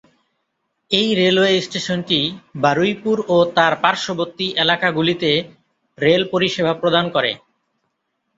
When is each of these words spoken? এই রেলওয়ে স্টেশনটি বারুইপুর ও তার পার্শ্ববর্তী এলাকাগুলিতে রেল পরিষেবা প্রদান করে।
এই 0.91 1.09
রেলওয়ে 1.15 1.53
স্টেশনটি 1.61 2.19
বারুইপুর 2.63 3.17
ও 3.27 3.47
তার 3.55 3.73
পার্শ্ববর্তী 3.83 4.47
এলাকাগুলিতে 4.63 5.29
রেল 5.97 6.21
পরিষেবা 6.31 6.73
প্রদান 6.81 7.05
করে। 7.15 7.31